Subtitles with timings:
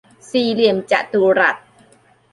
[0.29, 1.57] สี่เหลี่ยมจัตุรัส